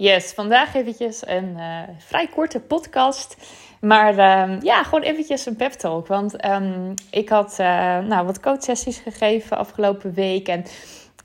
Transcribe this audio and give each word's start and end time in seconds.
Yes, 0.00 0.32
vandaag 0.32 0.74
eventjes 0.74 1.26
een 1.26 1.56
uh, 1.56 1.78
vrij 1.98 2.26
korte 2.26 2.60
podcast. 2.60 3.36
Maar 3.80 4.14
uh, 4.14 4.60
ja, 4.60 4.82
gewoon 4.82 5.02
eventjes 5.02 5.46
een 5.46 5.56
pep 5.56 5.72
talk. 5.72 6.06
Want 6.06 6.44
um, 6.44 6.94
ik 7.10 7.28
had 7.28 7.56
uh, 7.60 7.66
nou, 7.98 8.26
wat 8.26 8.40
coachsessies 8.40 8.98
gegeven 8.98 9.56
afgelopen 9.56 10.12
week. 10.12 10.48
En 10.48 10.64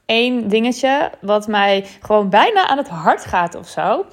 één 0.06 0.48
dingetje 0.48 1.12
wat 1.22 1.48
mij 1.48 1.86
gewoon 2.02 2.30
bijna 2.30 2.68
aan 2.68 2.78
het 2.78 2.88
hart 2.88 3.26
gaat 3.26 3.56
of 3.56 3.68
zo. 3.68 4.06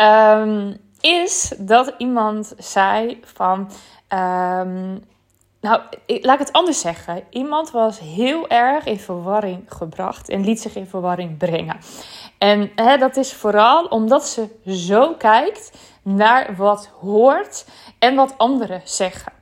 Um, 0.00 0.76
is 1.00 1.54
dat 1.58 1.94
iemand 1.98 2.54
zei 2.58 3.20
van... 3.24 3.70
nou, 5.60 5.80
laat 6.06 6.40
ik 6.40 6.46
het 6.46 6.52
anders 6.52 6.80
zeggen. 6.80 7.24
Iemand 7.30 7.70
was 7.70 7.98
heel 7.98 8.48
erg 8.48 8.84
in 8.84 8.98
verwarring 8.98 9.64
gebracht 9.66 10.28
en 10.28 10.44
liet 10.44 10.60
zich 10.60 10.74
in 10.74 10.86
verwarring 10.86 11.36
brengen. 11.36 11.78
En 12.38 12.70
hè, 12.74 12.96
dat 12.98 13.16
is 13.16 13.32
vooral 13.32 13.84
omdat 13.84 14.28
ze 14.28 14.48
zo 14.66 15.14
kijkt 15.14 15.70
naar 16.02 16.56
wat 16.56 16.90
hoort 17.00 17.66
en 17.98 18.14
wat 18.14 18.34
anderen 18.38 18.80
zeggen. 18.84 19.32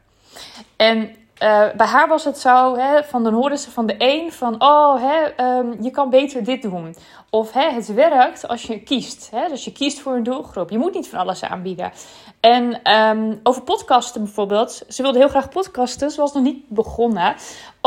En 0.76 1.16
uh, 1.42 1.64
bij 1.76 1.86
haar 1.86 2.08
was 2.08 2.24
het 2.24 2.38
zo, 2.38 2.76
hè, 2.76 3.04
van 3.04 3.24
dan 3.24 3.32
hoorden 3.32 3.58
ze 3.58 3.70
van 3.70 3.86
de 3.86 3.94
een 3.98 4.32
van, 4.32 4.62
oh, 4.62 5.02
hè, 5.02 5.44
um, 5.58 5.76
je 5.80 5.90
kan 5.90 6.10
beter 6.10 6.44
dit 6.44 6.62
doen. 6.62 6.96
Of 7.30 7.52
hè, 7.52 7.70
het 7.70 7.94
werkt 7.94 8.48
als 8.48 8.62
je 8.62 8.82
kiest. 8.82 9.30
Hè, 9.30 9.48
dus 9.48 9.64
je 9.64 9.72
kiest 9.72 10.00
voor 10.00 10.14
een 10.14 10.22
doelgroep. 10.22 10.70
Je 10.70 10.78
moet 10.78 10.94
niet 10.94 11.08
van 11.08 11.18
alles 11.18 11.44
aanbieden. 11.44 11.92
En 12.40 12.92
um, 12.92 13.40
over 13.42 13.62
podcasten 13.62 14.22
bijvoorbeeld. 14.22 14.82
Ze 14.88 15.02
wilde 15.02 15.18
heel 15.18 15.28
graag 15.28 15.48
podcasten. 15.48 16.10
Ze 16.10 16.20
was 16.20 16.32
nog 16.32 16.42
niet 16.42 16.68
begonnen. 16.68 17.34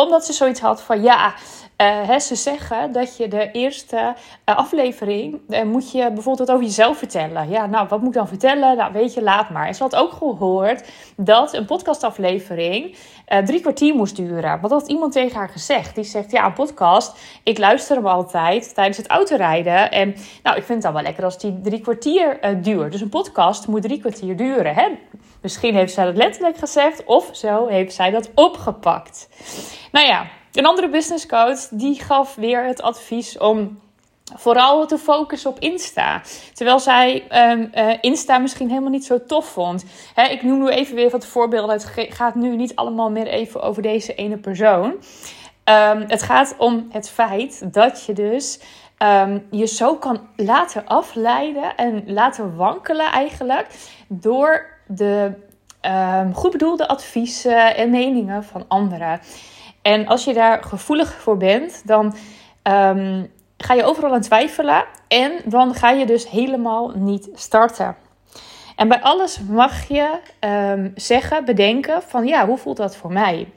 Omdat 0.04 0.26
ze 0.26 0.34
zoiets 0.34 0.60
had 0.60 0.82
van, 0.82 1.02
ja, 1.02 1.28
uh, 1.28 2.08
hè, 2.08 2.20
ze 2.20 2.36
zeggen 2.36 2.92
dat 2.92 3.18
je 3.18 3.28
de 3.28 3.52
eerste 3.52 3.96
uh, 3.96 4.56
aflevering 4.56 5.40
uh, 5.50 5.64
moet 5.64 5.92
je 5.92 6.12
bijvoorbeeld 6.12 6.52
over 6.52 6.64
jezelf 6.64 6.98
vertellen. 6.98 7.50
Ja, 7.50 7.66
nou, 7.66 7.88
wat 7.88 8.00
moet 8.00 8.08
ik 8.08 8.14
dan 8.14 8.28
vertellen? 8.28 8.78
Nou, 8.78 8.94
weet 8.94 9.14
je, 9.14 9.22
laat 9.22 9.50
maar. 9.50 9.68
En 9.68 9.76
ze 9.76 9.84
had 9.84 9.96
ook 9.96 10.12
gehoord 10.12 10.88
dat 11.16 11.54
een 11.54 11.66
podcastaflevering 11.66 12.96
drie 13.46 13.62
kwartier 13.62 13.96
moest 13.96 14.16
duren. 14.16 14.62
Wat 14.62 14.72
had 14.72 14.88
iemand 14.88 15.12
tegen 15.12 15.38
haar 15.38 15.50
gezegd? 15.50 15.96
Die 15.96 16.04
zegt, 16.04 16.32
ja, 16.32 16.46
een 16.46 16.54
podcast, 16.54 17.18
ik 17.44 17.58
luister 17.58 17.96
hem 17.96 18.08
altijd 18.08 18.74
tijdens 18.74 18.98
het 18.98 19.08
autorijden. 19.08 19.92
En 19.92 20.16
nou, 20.44 20.58
ik 20.58 20.64
vind 20.64 20.68
het 20.68 20.82
dan 20.82 20.94
wel 20.94 21.02
lekker 21.02 21.24
als 21.24 21.40
die 21.40 21.62
drie 21.62 21.82
kwartier 21.82 22.40
duurt. 22.62 22.92
Dus 22.92 23.02
een 23.02 23.10
podcast 23.10 23.68
moet 23.68 23.82
drie 23.82 24.00
kwartier 24.00 24.38
duren, 24.38 24.74
hè? 24.74 24.88
Misschien 25.42 25.76
heeft 25.76 25.94
zij 25.94 26.06
dat 26.06 26.16
letterlijk 26.16 26.58
gezegd 26.58 27.04
of 27.04 27.30
zo 27.32 27.68
heeft 27.68 27.94
zij 27.94 28.12
dat 28.12 28.30
opgepakt. 28.36 29.30
Nou 29.92 30.08
ja, 30.08 30.28
een 30.54 30.66
andere 30.66 30.90
business 30.90 31.26
coach 31.26 31.68
die 31.72 32.02
gaf 32.02 32.36
weer 32.36 32.66
het 32.66 32.82
advies 32.82 33.38
om 33.38 33.80
vooral 34.36 34.86
te 34.86 34.98
focussen 34.98 35.50
op 35.50 35.60
Insta. 35.60 36.22
Terwijl 36.54 36.80
zij 36.80 37.24
um, 37.52 37.72
uh, 37.76 37.94
Insta 38.02 38.38
misschien 38.38 38.70
helemaal 38.70 38.90
niet 38.90 39.06
zo 39.06 39.26
tof 39.26 39.46
vond. 39.46 39.86
Ik 40.30 40.44
noem 40.44 40.60
nu 40.60 40.70
even 40.70 40.96
weer 40.96 41.10
wat 41.10 41.26
voorbeelden. 41.26 41.76
Het 41.76 41.86
gaat 42.10 42.36
nu 42.36 42.56
niet 42.56 42.76
allemaal 42.76 43.12
meer 43.12 43.28
even 43.28 43.62
over 43.62 43.82
deze 43.82 44.16
ene 44.16 44.38
persoon. 44.38 44.84
Um, 44.84 46.04
het 46.08 46.24
gaat 46.24 46.56
om 46.58 46.88
het 46.92 47.10
feit 47.10 47.74
dat 47.74 48.06
je 48.06 48.14
dus 48.14 48.60
um, 49.04 49.48
je 49.52 49.66
zo 49.66 49.96
kan 49.96 50.20
laten 50.36 50.86
afleiden 50.86 51.76
en 51.76 52.04
laten 52.06 52.56
wankelen 52.56 53.12
eigenlijk 53.12 53.68
door 54.08 54.66
de 54.88 55.32
goed 56.34 56.52
bedoelde 56.52 56.88
adviezen 56.88 57.76
en 57.76 57.90
meningen 57.90 58.44
van 58.44 58.66
anderen. 58.68 59.20
En 59.88 60.08
als 60.08 60.24
je 60.24 60.34
daar 60.34 60.64
gevoelig 60.64 61.14
voor 61.14 61.38
bent, 61.38 61.82
dan 61.86 62.06
um, 62.64 63.32
ga 63.58 63.74
je 63.74 63.84
overal 63.84 64.14
aan 64.14 64.22
twijfelen 64.22 64.86
en 65.08 65.32
dan 65.46 65.74
ga 65.74 65.90
je 65.90 66.06
dus 66.06 66.30
helemaal 66.30 66.92
niet 66.96 67.30
starten. 67.34 67.96
En 68.76 68.88
bij 68.88 69.02
alles 69.02 69.40
mag 69.50 69.88
je 69.88 70.10
um, 70.40 70.92
zeggen, 70.96 71.46
bedenken 71.46 72.02
van 72.02 72.26
ja, 72.26 72.46
hoe 72.46 72.58
voelt 72.58 72.78
dat 72.78 72.96
voor 72.96 73.12
mij? 73.12 73.48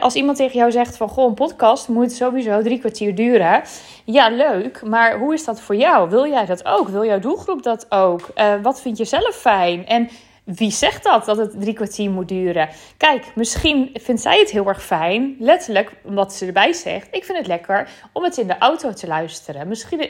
Als 0.00 0.14
iemand 0.14 0.36
tegen 0.36 0.58
jou 0.58 0.70
zegt 0.70 0.96
van 0.96 1.08
goh, 1.08 1.28
een 1.28 1.34
podcast 1.34 1.88
moet 1.88 2.12
sowieso 2.12 2.62
drie 2.62 2.78
kwartier 2.78 3.14
duren. 3.14 3.62
Ja, 4.04 4.28
leuk, 4.28 4.82
maar 4.86 5.18
hoe 5.18 5.34
is 5.34 5.44
dat 5.44 5.60
voor 5.60 5.76
jou? 5.76 6.10
Wil 6.10 6.26
jij 6.26 6.46
dat 6.46 6.64
ook? 6.64 6.88
Wil 6.88 7.04
jouw 7.04 7.18
doelgroep 7.18 7.62
dat 7.62 7.86
ook? 7.88 8.28
Uh, 8.36 8.54
wat 8.62 8.80
vind 8.80 8.98
je 8.98 9.04
zelf 9.04 9.34
fijn? 9.34 9.86
En 9.86 10.08
wie 10.44 10.70
zegt 10.70 11.04
dat, 11.04 11.24
dat 11.24 11.36
het 11.36 11.60
drie 11.60 11.74
kwartier 11.74 12.10
moet 12.10 12.28
duren? 12.28 12.68
Kijk, 12.96 13.26
misschien 13.34 13.90
vindt 13.92 14.20
zij 14.20 14.38
het 14.38 14.50
heel 14.50 14.66
erg 14.66 14.84
fijn, 14.84 15.36
letterlijk 15.38 15.92
wat 16.02 16.32
ze 16.32 16.46
erbij 16.46 16.72
zegt. 16.72 17.08
Ik 17.10 17.24
vind 17.24 17.38
het 17.38 17.46
lekker 17.46 17.88
om 18.12 18.24
het 18.24 18.36
in 18.36 18.46
de 18.46 18.58
auto 18.58 18.92
te 18.92 19.06
luisteren. 19.06 19.68
Misschien 19.68 20.08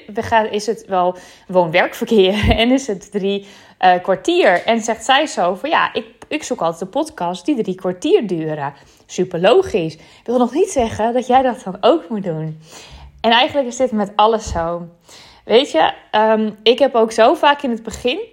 is 0.51 0.67
het 0.67 0.85
wel 0.87 1.17
woon-werkverkeer 1.47 2.51
en 2.61 2.71
is 2.71 2.87
het 2.87 3.11
drie 3.11 3.47
uh, 3.81 3.95
kwartier. 4.03 4.65
En 4.65 4.81
zegt 4.81 5.05
zij 5.05 5.27
zo 5.27 5.55
van 5.55 5.71
ja, 5.71 5.93
ik, 5.93 6.07
ik 6.29 6.43
zoek 6.43 6.61
altijd 6.61 6.81
een 6.81 6.89
podcast 6.89 7.47
die 7.47 7.63
drie 7.63 7.75
kwartier 7.75 8.27
duren. 8.27 8.75
Super 9.07 9.41
logisch. 9.41 9.99
Wil 10.25 10.39
nog 10.39 10.53
niet 10.53 10.71
zeggen 10.71 11.13
dat 11.13 11.27
jij 11.27 11.43
dat 11.43 11.63
dan 11.65 11.77
ook 11.81 12.09
moet 12.09 12.25
doen. 12.25 12.61
En 13.21 13.31
eigenlijk 13.31 13.69
is 13.69 13.77
dit 13.77 13.93
met 13.93 14.13
alles 14.17 14.49
zo. 14.49 14.89
Weet 15.45 15.71
je, 15.71 15.93
um, 16.13 16.57
ik 16.63 16.79
heb 16.79 16.95
ook 16.95 17.13
zo 17.13 17.35
vaak 17.35 17.63
in 17.63 17.71
het 17.71 17.83
begin 17.83 18.33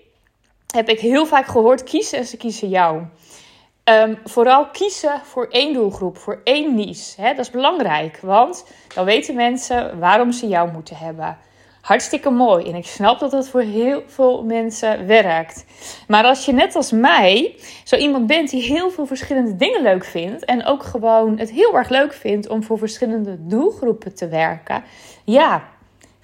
heb 0.72 0.90
ik 0.90 1.00
heel 1.00 1.26
vaak 1.26 1.46
gehoord: 1.46 1.84
kiezen 1.84 2.18
en 2.18 2.26
ze 2.26 2.38
kiezen 2.38 2.70
jou. 2.70 3.04
Um, 3.84 4.18
vooral 4.24 4.70
kiezen 4.70 5.22
voor 5.24 5.48
één 5.50 5.74
doelgroep, 5.74 6.18
voor 6.18 6.42
één 6.44 6.76
niche. 6.76 7.22
Hè? 7.22 7.30
Dat 7.30 7.46
is 7.46 7.52
belangrijk, 7.52 8.20
want 8.22 8.66
dan 8.96 9.06
weten 9.06 9.36
mensen 9.36 10.00
waarom 10.00 10.32
ze 10.32 10.48
jou 10.48 10.72
moeten 10.72 10.96
hebben. 10.96 11.38
Hartstikke 11.82 12.30
mooi. 12.30 12.66
En 12.66 12.76
ik 12.76 12.86
snap 12.86 13.20
dat 13.20 13.32
dat 13.32 13.48
voor 13.48 13.62
heel 13.62 14.04
veel 14.08 14.44
mensen 14.44 15.08
werkt. 15.08 15.66
Maar 16.08 16.24
als 16.24 16.46
je 16.46 16.52
net 16.52 16.76
als 16.76 16.92
mij 16.92 17.56
zo 17.84 17.96
iemand 17.96 18.28
bent 18.28 18.50
die 18.50 18.62
heel 18.62 18.92
veel 18.92 19.06
verschillende 19.06 19.56
dingen 19.56 19.82
leuk 19.82 20.06
vindt. 20.06 20.46
En 20.46 20.66
ook 20.66 20.84
gewoon 20.84 21.38
het 21.38 21.52
heel 21.52 21.78
erg 21.78 21.90
leuk 21.90 22.14
vindt 22.14 22.48
om 22.48 22.64
voor 22.64 22.78
verschillende 22.78 23.36
doelgroepen 23.40 24.16
te 24.16 24.28
werken. 24.28 24.84
Ja, 25.24 25.64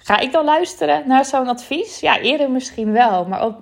Ga 0.08 0.18
ik 0.18 0.32
dan 0.32 0.44
luisteren 0.44 1.02
naar 1.06 1.24
zo'n 1.24 1.48
advies? 1.48 2.00
Ja, 2.00 2.20
eerder 2.20 2.50
misschien 2.50 2.92
wel. 2.92 3.24
Maar 3.24 3.44
op, 3.44 3.56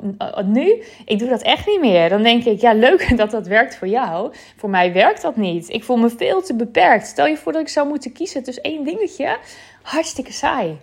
nu, 0.44 0.82
ik 1.04 1.18
doe 1.18 1.28
dat 1.28 1.42
echt 1.42 1.66
niet 1.66 1.80
meer. 1.80 2.08
Dan 2.08 2.22
denk 2.22 2.44
ik, 2.44 2.60
ja, 2.60 2.72
leuk 2.72 3.16
dat 3.16 3.30
dat 3.30 3.46
werkt 3.46 3.76
voor 3.76 3.88
jou. 3.88 4.32
Voor 4.56 4.70
mij 4.70 4.92
werkt 4.92 5.22
dat 5.22 5.36
niet. 5.36 5.68
Ik 5.68 5.84
voel 5.84 5.96
me 5.96 6.10
veel 6.10 6.42
te 6.42 6.54
beperkt. 6.54 7.06
Stel 7.06 7.26
je 7.26 7.36
voor 7.36 7.52
dat 7.52 7.60
ik 7.60 7.68
zou 7.68 7.88
moeten 7.88 8.12
kiezen 8.12 8.42
tussen 8.42 8.62
één 8.62 8.84
dingetje. 8.84 9.38
Hartstikke 9.82 10.32
saai. 10.32 10.78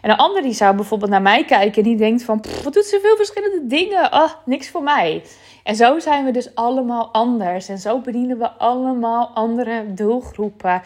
En 0.00 0.10
een 0.10 0.16
ander 0.16 0.42
die 0.42 0.52
zou 0.52 0.76
bijvoorbeeld 0.76 1.10
naar 1.10 1.22
mij 1.22 1.44
kijken 1.44 1.82
en 1.82 1.88
die 1.88 1.96
denkt 1.96 2.22
van, 2.22 2.44
wat 2.62 2.72
doet 2.72 2.84
ze 2.84 2.98
veel 3.02 3.16
verschillende 3.16 3.66
dingen? 3.66 4.10
Ah, 4.10 4.22
oh, 4.22 4.30
niks 4.44 4.68
voor 4.68 4.82
mij. 4.82 5.22
En 5.64 5.76
zo 5.76 5.98
zijn 5.98 6.24
we 6.24 6.30
dus 6.30 6.54
allemaal 6.54 7.08
anders. 7.12 7.68
En 7.68 7.78
zo 7.78 7.98
bedienen 7.98 8.38
we 8.38 8.50
allemaal 8.50 9.30
andere 9.34 9.94
doelgroepen. 9.94 10.82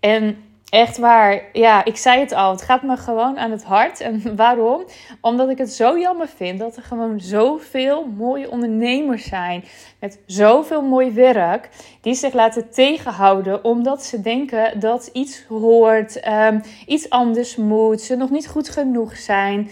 En 0.00 0.38
Echt 0.74 0.98
waar. 0.98 1.42
Ja, 1.52 1.84
ik 1.84 1.96
zei 1.96 2.20
het 2.20 2.32
al. 2.32 2.50
Het 2.50 2.62
gaat 2.62 2.82
me 2.82 2.96
gewoon 2.96 3.38
aan 3.38 3.50
het 3.50 3.64
hart. 3.64 4.00
En 4.00 4.22
waarom? 4.36 4.84
Omdat 5.20 5.48
ik 5.48 5.58
het 5.58 5.72
zo 5.72 5.98
jammer 5.98 6.28
vind 6.28 6.58
dat 6.58 6.76
er 6.76 6.82
gewoon 6.82 7.20
zoveel 7.20 8.06
mooie 8.16 8.50
ondernemers 8.50 9.24
zijn. 9.24 9.64
Met 10.00 10.18
zoveel 10.26 10.82
mooi 10.82 11.12
werk. 11.12 11.68
Die 12.00 12.14
zich 12.14 12.32
laten 12.32 12.70
tegenhouden 12.70 13.64
omdat 13.64 14.04
ze 14.04 14.20
denken 14.20 14.80
dat 14.80 15.10
iets 15.12 15.44
hoort. 15.48 16.28
Um, 16.28 16.60
iets 16.86 17.10
anders 17.10 17.56
moet. 17.56 18.00
Ze 18.00 18.16
nog 18.16 18.30
niet 18.30 18.48
goed 18.48 18.68
genoeg 18.68 19.16
zijn. 19.16 19.70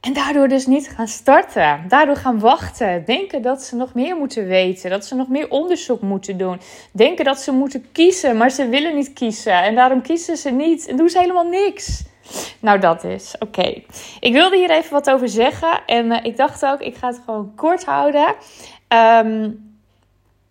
En 0.00 0.12
daardoor 0.12 0.48
dus 0.48 0.66
niet 0.66 0.88
gaan 0.88 1.08
starten. 1.08 1.84
Daardoor 1.88 2.16
gaan 2.16 2.38
wachten. 2.38 3.04
Denken 3.04 3.42
dat 3.42 3.62
ze 3.62 3.76
nog 3.76 3.94
meer 3.94 4.16
moeten 4.16 4.46
weten. 4.46 4.90
Dat 4.90 5.04
ze 5.04 5.14
nog 5.14 5.28
meer 5.28 5.50
onderzoek 5.50 6.00
moeten 6.00 6.38
doen. 6.38 6.60
Denken 6.92 7.24
dat 7.24 7.40
ze 7.40 7.52
moeten 7.52 7.86
kiezen, 7.92 8.36
maar 8.36 8.50
ze 8.50 8.68
willen 8.68 8.94
niet 8.94 9.12
kiezen. 9.12 9.62
En 9.62 9.74
daarom 9.74 10.02
kiezen 10.02 10.36
ze 10.36 10.50
niet. 10.50 10.86
En 10.86 10.96
doen 10.96 11.08
ze 11.08 11.18
helemaal 11.18 11.48
niks. 11.48 12.02
Nou, 12.60 12.78
dat 12.78 13.04
is. 13.04 13.34
Oké. 13.38 13.82
Ik 14.20 14.32
wilde 14.32 14.56
hier 14.56 14.70
even 14.70 14.92
wat 14.92 15.10
over 15.10 15.28
zeggen. 15.28 15.80
En 15.86 16.06
uh, 16.06 16.18
ik 16.22 16.36
dacht 16.36 16.64
ook, 16.64 16.80
ik 16.80 16.96
ga 16.96 17.06
het 17.06 17.20
gewoon 17.24 17.52
kort 17.54 17.84
houden. 17.84 18.34
Um, 18.88 19.75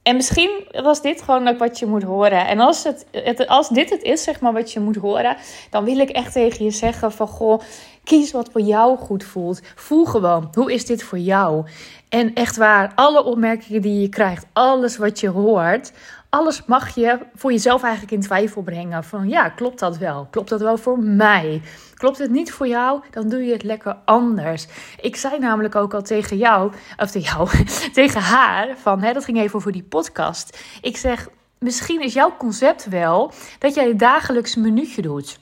en 0.05 0.15
misschien 0.15 0.65
was 0.71 1.01
dit 1.01 1.21
gewoon 1.21 1.47
ook 1.47 1.57
wat 1.57 1.79
je 1.79 1.85
moet 1.85 2.03
horen. 2.03 2.47
En 2.47 2.59
als, 2.59 2.83
het, 2.83 3.47
als 3.47 3.69
dit 3.69 3.89
het 3.89 4.01
is, 4.01 4.23
zeg 4.23 4.39
maar, 4.39 4.53
wat 4.53 4.71
je 4.71 4.79
moet 4.79 4.95
horen, 4.95 5.37
dan 5.69 5.83
wil 5.83 5.97
ik 5.97 6.09
echt 6.09 6.31
tegen 6.31 6.65
je 6.65 6.71
zeggen 6.71 7.11
van, 7.11 7.27
goh, 7.27 7.61
kies 8.03 8.31
wat 8.31 8.49
voor 8.51 8.61
jou 8.61 8.97
goed 8.97 9.23
voelt. 9.23 9.61
Voel 9.75 10.05
gewoon, 10.05 10.49
hoe 10.53 10.73
is 10.73 10.85
dit 10.85 11.03
voor 11.03 11.17
jou? 11.17 11.65
En 12.15 12.33
echt 12.33 12.57
waar, 12.57 12.91
alle 12.95 13.23
opmerkingen 13.23 13.81
die 13.81 14.01
je 14.01 14.09
krijgt, 14.09 14.45
alles 14.53 14.97
wat 14.97 15.19
je 15.19 15.29
hoort, 15.29 15.91
alles 16.29 16.65
mag 16.65 16.95
je 16.95 17.19
voor 17.33 17.51
jezelf 17.51 17.83
eigenlijk 17.83 18.13
in 18.13 18.21
twijfel 18.21 18.61
brengen. 18.61 19.03
Van 19.03 19.29
ja, 19.29 19.49
klopt 19.49 19.79
dat 19.79 19.97
wel? 19.97 20.27
Klopt 20.31 20.49
dat 20.49 20.61
wel 20.61 20.77
voor 20.77 20.99
mij? 20.99 21.61
Klopt 21.93 22.17
het 22.17 22.31
niet 22.31 22.51
voor 22.51 22.67
jou? 22.67 23.01
Dan 23.11 23.29
doe 23.29 23.45
je 23.45 23.51
het 23.51 23.63
lekker 23.63 23.97
anders. 24.05 24.67
Ik 25.01 25.15
zei 25.15 25.39
namelijk 25.39 25.75
ook 25.75 25.93
al 25.93 26.01
tegen 26.01 26.37
jou, 26.37 26.71
of 26.97 27.11
tegen 27.11 27.35
jou, 27.35 27.49
tegen 27.93 28.21
haar, 28.21 28.77
van 28.77 29.01
hè, 29.01 29.13
dat 29.13 29.25
ging 29.25 29.37
even 29.37 29.55
over 29.55 29.71
die 29.71 29.83
podcast. 29.83 30.59
Ik 30.81 30.97
zeg, 30.97 31.27
misschien 31.59 32.01
is 32.01 32.13
jouw 32.13 32.35
concept 32.37 32.89
wel 32.89 33.31
dat 33.59 33.73
jij 33.73 33.87
het 33.87 33.99
dagelijks 33.99 34.55
minuutje 34.55 35.01
doet. 35.01 35.39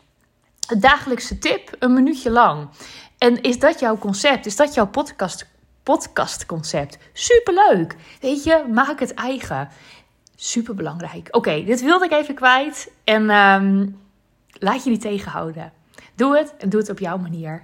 Het 0.67 0.81
dagelijkse 0.81 1.39
tip, 1.39 1.75
een 1.79 1.93
minuutje 1.93 2.31
lang. 2.31 2.69
En 3.17 3.41
is 3.41 3.59
dat 3.59 3.79
jouw 3.79 3.97
concept? 3.97 4.45
Is 4.45 4.55
dat 4.55 4.73
jouw 4.73 4.87
podcast, 4.87 5.51
podcastconcept? 5.83 6.97
Superleuk. 7.13 7.95
Weet 8.21 8.43
je, 8.43 8.65
maak 8.71 8.99
het 8.99 9.13
eigen. 9.13 9.69
Super 10.35 10.75
belangrijk. 10.75 11.27
Oké, 11.31 11.63
dit 11.63 11.81
wilde 11.81 12.05
ik 12.05 12.11
even 12.11 12.35
kwijt. 12.35 12.91
En 13.03 13.29
um, 13.29 13.99
laat 14.59 14.83
je 14.83 14.89
niet 14.89 15.01
tegenhouden. 15.01 15.73
Doe 16.15 16.37
het 16.37 16.55
en 16.57 16.69
doe 16.69 16.79
het 16.79 16.89
op 16.89 16.99
jouw 16.99 17.17
manier. 17.17 17.63